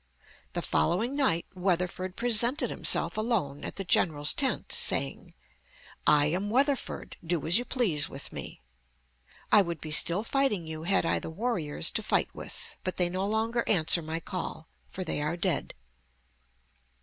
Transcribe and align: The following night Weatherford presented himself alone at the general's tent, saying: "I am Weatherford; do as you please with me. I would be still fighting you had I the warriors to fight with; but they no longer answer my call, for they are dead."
The 0.53 0.63
following 0.63 1.15
night 1.15 1.45
Weatherford 1.53 2.15
presented 2.15 2.71
himself 2.71 3.17
alone 3.17 3.63
at 3.63 3.75
the 3.75 3.83
general's 3.83 4.33
tent, 4.33 4.71
saying: 4.71 5.35
"I 6.07 6.25
am 6.25 6.49
Weatherford; 6.49 7.17
do 7.23 7.45
as 7.45 7.59
you 7.59 7.65
please 7.65 8.09
with 8.09 8.31
me. 8.33 8.61
I 9.51 9.61
would 9.61 9.79
be 9.79 9.91
still 9.91 10.23
fighting 10.23 10.65
you 10.65 10.81
had 10.85 11.05
I 11.05 11.19
the 11.19 11.29
warriors 11.29 11.91
to 11.91 12.01
fight 12.01 12.33
with; 12.33 12.75
but 12.83 12.97
they 12.97 13.09
no 13.09 13.27
longer 13.27 13.63
answer 13.67 14.01
my 14.01 14.19
call, 14.19 14.67
for 14.89 15.03
they 15.03 15.21
are 15.21 15.37
dead." 15.37 15.75